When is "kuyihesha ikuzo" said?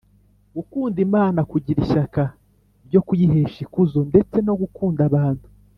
3.07-3.99